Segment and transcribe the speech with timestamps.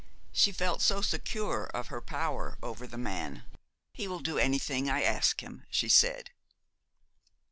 [0.31, 3.43] She felt so secure of her power over the man.
[3.93, 6.31] "He will do anything I ask him," she said.'